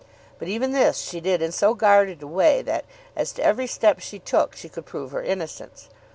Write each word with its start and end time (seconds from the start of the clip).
But 0.39 0.47
even 0.47 0.71
this 0.71 0.97
she 0.97 1.21
did 1.21 1.43
in 1.43 1.51
so 1.51 1.75
guarded 1.75 2.23
a 2.23 2.27
way 2.27 2.63
that, 2.63 2.85
as 3.15 3.31
to 3.33 3.43
every 3.43 3.67
step 3.67 3.99
she 3.99 4.17
took, 4.17 4.55
she 4.55 4.67
could 4.67 4.87
prove 4.87 5.11
her 5.11 5.21
innocence. 5.21 5.89